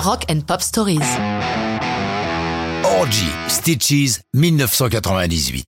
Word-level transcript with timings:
Rock 0.00 0.24
and 0.30 0.40
Pop 0.46 0.62
Stories. 0.62 0.98
Orgy, 2.98 3.28
Stitches, 3.48 4.20
1998. 4.32 5.66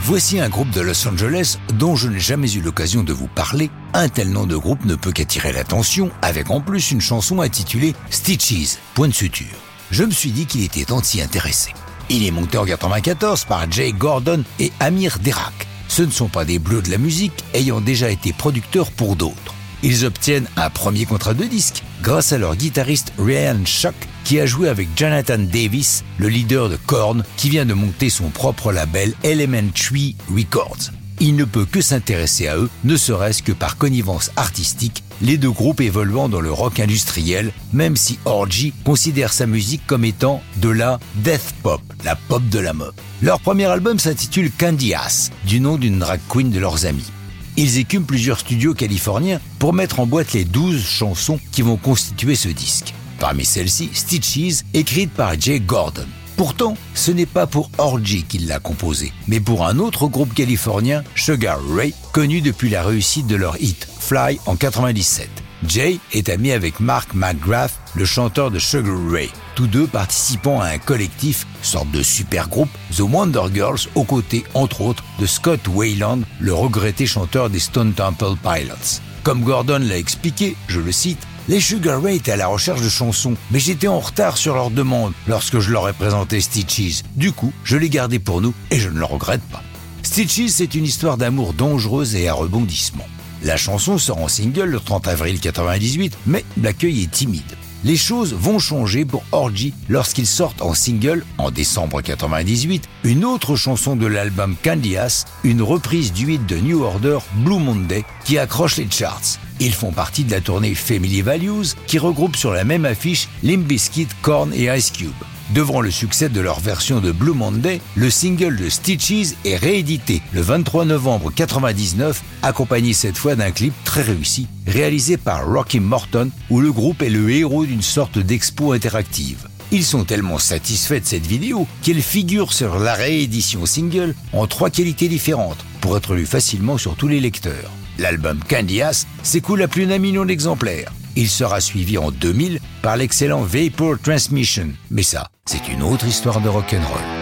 Voici 0.00 0.40
un 0.40 0.48
groupe 0.48 0.70
de 0.70 0.80
Los 0.80 1.06
Angeles 1.06 1.58
dont 1.74 1.96
je 1.96 2.08
n'ai 2.08 2.18
jamais 2.18 2.50
eu 2.54 2.62
l'occasion 2.62 3.02
de 3.02 3.12
vous 3.12 3.28
parler. 3.28 3.70
Un 3.92 4.08
tel 4.08 4.30
nom 4.30 4.46
de 4.46 4.56
groupe 4.56 4.86
ne 4.86 4.94
peut 4.94 5.12
qu'attirer 5.12 5.52
l'attention, 5.52 6.10
avec 6.22 6.50
en 6.50 6.62
plus 6.62 6.92
une 6.92 7.02
chanson 7.02 7.42
intitulée 7.42 7.94
Stitches, 8.08 8.78
point 8.94 9.08
de 9.08 9.12
suture. 9.12 9.54
Je 9.90 10.04
me 10.04 10.12
suis 10.12 10.30
dit 10.30 10.46
qu'il 10.46 10.64
était 10.64 10.86
temps 10.86 11.00
de 11.00 11.04
s'y 11.04 11.20
intéresser. 11.20 11.74
Il 12.08 12.26
est 12.26 12.30
monté 12.30 12.56
en 12.56 12.64
94 12.64 13.44
par 13.44 13.70
Jay 13.70 13.92
Gordon 13.92 14.44
et 14.58 14.72
Amir 14.80 15.18
Derak. 15.22 15.66
Ce 15.88 16.00
ne 16.02 16.10
sont 16.10 16.28
pas 16.28 16.46
des 16.46 16.58
bleus 16.58 16.80
de 16.80 16.90
la 16.90 16.98
musique, 16.98 17.44
ayant 17.52 17.82
déjà 17.82 18.08
été 18.08 18.32
producteurs 18.32 18.90
pour 18.92 19.14
d'autres. 19.14 19.54
Ils 19.82 20.04
obtiennent 20.04 20.48
un 20.56 20.70
premier 20.70 21.04
contrat 21.04 21.34
de 21.34 21.44
disque 21.44 21.82
grâce 22.02 22.32
à 22.32 22.38
leur 22.38 22.56
guitariste 22.56 23.12
Ryan 23.18 23.64
Schuck 23.64 23.94
qui 24.24 24.40
a 24.40 24.46
joué 24.46 24.68
avec 24.68 24.88
Jonathan 24.96 25.38
Davis, 25.38 26.02
le 26.18 26.28
leader 26.28 26.68
de 26.68 26.76
Korn, 26.86 27.22
qui 27.36 27.48
vient 27.48 27.64
de 27.64 27.74
monter 27.74 28.10
son 28.10 28.30
propre 28.30 28.72
label 28.72 29.14
Elementary 29.22 30.16
Records. 30.34 30.90
Il 31.20 31.36
ne 31.36 31.44
peut 31.44 31.64
que 31.64 31.80
s'intéresser 31.80 32.48
à 32.48 32.56
eux, 32.56 32.68
ne 32.84 32.96
serait-ce 32.96 33.42
que 33.42 33.52
par 33.52 33.78
connivence 33.78 34.32
artistique, 34.36 35.04
les 35.22 35.38
deux 35.38 35.50
groupes 35.50 35.80
évoluant 35.80 36.28
dans 36.28 36.40
le 36.40 36.52
rock 36.52 36.80
industriel, 36.80 37.52
même 37.72 37.96
si 37.96 38.18
Orgy 38.24 38.74
considère 38.84 39.32
sa 39.32 39.46
musique 39.46 39.86
comme 39.86 40.04
étant 40.04 40.42
de 40.56 40.70
la 40.70 40.98
death 41.16 41.54
pop, 41.62 41.80
la 42.04 42.16
pop 42.16 42.42
de 42.48 42.58
la 42.58 42.72
mode. 42.72 42.94
Leur 43.22 43.40
premier 43.40 43.66
album 43.66 43.98
s'intitule 43.98 44.50
Candy 44.50 44.92
Ass, 44.92 45.30
du 45.46 45.60
nom 45.60 45.76
d'une 45.78 46.00
drag 46.00 46.20
queen 46.28 46.50
de 46.50 46.58
leurs 46.58 46.84
amis 46.84 47.10
ils 47.56 47.78
écument 47.78 48.04
plusieurs 48.04 48.40
studios 48.40 48.74
californiens 48.74 49.40
pour 49.58 49.72
mettre 49.72 50.00
en 50.00 50.06
boîte 50.06 50.32
les 50.32 50.44
12 50.44 50.84
chansons 50.84 51.38
qui 51.52 51.62
vont 51.62 51.76
constituer 51.76 52.34
ce 52.34 52.48
disque. 52.48 52.94
Parmi 53.18 53.44
celles-ci, 53.44 53.90
Stitches, 53.92 54.64
écrite 54.74 55.10
par 55.12 55.40
Jay 55.40 55.60
Gordon. 55.60 56.06
Pourtant, 56.36 56.76
ce 56.94 57.10
n'est 57.10 57.24
pas 57.24 57.46
pour 57.46 57.70
Orgy 57.78 58.24
qu'il 58.24 58.46
l'a 58.46 58.58
composé, 58.58 59.12
mais 59.26 59.40
pour 59.40 59.66
un 59.66 59.78
autre 59.78 60.06
groupe 60.06 60.34
californien, 60.34 61.02
Sugar 61.14 61.58
Ray, 61.74 61.94
connu 62.12 62.42
depuis 62.42 62.68
la 62.68 62.82
réussite 62.82 63.26
de 63.26 63.36
leur 63.36 63.60
hit 63.60 63.88
Fly 64.00 64.38
en 64.44 64.56
97. 64.56 65.45
Jay 65.66 65.98
est 66.12 66.28
ami 66.28 66.52
avec 66.52 66.80
Mark 66.80 67.14
McGrath, 67.14 67.72
le 67.94 68.04
chanteur 68.04 68.50
de 68.50 68.58
Sugar 68.58 68.96
Ray, 69.10 69.30
tous 69.54 69.66
deux 69.66 69.86
participant 69.86 70.60
à 70.60 70.68
un 70.68 70.78
collectif, 70.78 71.46
sorte 71.62 71.90
de 71.90 72.02
super 72.02 72.48
groupe, 72.48 72.68
The 72.94 73.00
Wonder 73.00 73.44
Girls, 73.52 73.80
aux 73.94 74.04
côtés, 74.04 74.44
entre 74.54 74.82
autres, 74.82 75.04
de 75.18 75.26
Scott 75.26 75.66
Wayland, 75.68 76.20
le 76.40 76.52
regretté 76.52 77.06
chanteur 77.06 77.48
des 77.48 77.58
Stone 77.58 77.94
Temple 77.94 78.34
Pilots. 78.42 79.00
Comme 79.22 79.42
Gordon 79.42 79.80
l'a 79.82 79.96
expliqué, 79.96 80.56
je 80.68 80.80
le 80.80 80.92
cite, 80.92 81.26
les 81.48 81.60
Sugar 81.60 82.02
Ray 82.02 82.16
étaient 82.16 82.32
à 82.32 82.36
la 82.36 82.48
recherche 82.48 82.82
de 82.82 82.88
chansons, 82.88 83.34
mais 83.50 83.58
j'étais 83.58 83.88
en 83.88 84.00
retard 84.00 84.36
sur 84.36 84.54
leur 84.54 84.70
demande 84.70 85.14
lorsque 85.26 85.58
je 85.58 85.72
leur 85.72 85.88
ai 85.88 85.92
présenté 85.92 86.40
Stitches. 86.40 87.02
Du 87.14 87.32
coup, 87.32 87.52
je 87.64 87.76
l'ai 87.76 87.88
gardé 87.88 88.18
pour 88.18 88.40
nous 88.40 88.52
et 88.70 88.78
je 88.78 88.88
ne 88.88 88.98
le 88.98 89.04
regrette 89.04 89.42
pas. 89.50 89.62
Stitches, 90.02 90.50
c'est 90.50 90.74
une 90.74 90.84
histoire 90.84 91.16
d'amour 91.16 91.54
dangereuse 91.54 92.14
et 92.14 92.28
à 92.28 92.34
rebondissement. 92.34 93.06
La 93.42 93.56
chanson 93.56 93.98
sort 93.98 94.18
en 94.18 94.28
single 94.28 94.70
le 94.70 94.80
30 94.80 95.08
avril 95.08 95.40
98, 95.40 96.16
mais 96.26 96.44
l'accueil 96.60 97.02
est 97.02 97.10
timide. 97.10 97.42
Les 97.84 97.96
choses 97.96 98.34
vont 98.34 98.58
changer 98.58 99.04
pour 99.04 99.22
Orgy 99.32 99.72
lorsqu'ils 99.88 100.26
sortent 100.26 100.62
en 100.62 100.74
single, 100.74 101.24
en 101.38 101.50
décembre 101.50 102.00
98, 102.00 102.88
une 103.04 103.24
autre 103.24 103.54
chanson 103.54 103.94
de 103.94 104.06
l'album 104.06 104.56
Candias, 104.64 105.24
une 105.44 105.62
reprise 105.62 106.12
du 106.12 106.32
hit 106.32 106.46
de 106.46 106.56
New 106.56 106.82
Order, 106.82 107.18
Blue 107.36 107.60
Monday, 107.60 108.04
qui 108.24 108.38
accroche 108.38 108.78
les 108.78 108.90
charts. 108.90 109.38
Ils 109.60 109.74
font 109.74 109.92
partie 109.92 110.24
de 110.24 110.32
la 110.32 110.40
tournée 110.40 110.74
Family 110.74 111.22
Values, 111.22 111.74
qui 111.86 111.98
regroupe 111.98 112.36
sur 112.36 112.52
la 112.52 112.64
même 112.64 112.86
affiche 112.86 113.28
Limp 113.42 113.64
Bizkit, 113.66 114.08
Korn 114.22 114.52
et 114.52 114.74
Ice 114.76 114.90
Cube. 114.90 115.12
Devant 115.54 115.80
le 115.80 115.92
succès 115.92 116.28
de 116.28 116.40
leur 116.40 116.58
version 116.58 117.00
de 117.00 117.12
Blue 117.12 117.32
Monday, 117.32 117.80
le 117.94 118.10
single 118.10 118.56
de 118.56 118.68
Stitches 118.68 119.34
est 119.44 119.56
réédité 119.56 120.20
le 120.32 120.40
23 120.40 120.84
novembre 120.84 121.32
99, 121.32 122.20
accompagné 122.42 122.92
cette 122.92 123.16
fois 123.16 123.36
d'un 123.36 123.52
clip 123.52 123.72
très 123.84 124.02
réussi, 124.02 124.48
réalisé 124.66 125.16
par 125.16 125.46
Rocky 125.46 125.78
Morton, 125.78 126.30
où 126.50 126.60
le 126.60 126.72
groupe 126.72 127.00
est 127.00 127.10
le 127.10 127.30
héros 127.30 127.64
d'une 127.64 127.82
sorte 127.82 128.18
d'expo 128.18 128.72
interactive. 128.72 129.46
Ils 129.70 129.84
sont 129.84 130.04
tellement 130.04 130.38
satisfaits 130.38 131.00
de 131.00 131.06
cette 131.06 131.26
vidéo 131.26 131.68
qu'elle 131.82 132.02
figure 132.02 132.52
sur 132.52 132.80
la 132.80 132.94
réédition 132.94 133.66
single 133.66 134.16
en 134.32 134.48
trois 134.48 134.70
qualités 134.70 135.08
différentes 135.08 135.64
pour 135.80 135.96
être 135.96 136.14
lue 136.14 136.26
facilement 136.26 136.76
sur 136.76 136.96
tous 136.96 137.08
les 137.08 137.20
lecteurs. 137.20 137.70
L'album 137.98 138.40
Candias 138.48 139.06
s'écoule 139.22 139.62
à 139.62 139.68
plus 139.68 139.86
d'un 139.86 139.98
million 139.98 140.24
d'exemplaires. 140.24 140.92
Il 141.16 141.30
sera 141.30 141.60
suivi 141.60 141.96
en 141.96 142.10
2000 142.10 142.60
par 142.82 142.96
l'excellent 142.98 143.40
Vapor 143.40 143.96
Transmission. 144.02 144.68
Mais 144.90 145.02
ça, 145.02 145.28
c'est 145.46 145.68
une 145.68 145.82
autre 145.82 146.06
histoire 146.06 146.42
de 146.42 146.48
rock'n'roll. 146.48 147.15